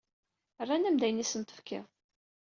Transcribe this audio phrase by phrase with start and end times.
[0.61, 1.85] Rran-am-d ayen i asen-tefkiḍ.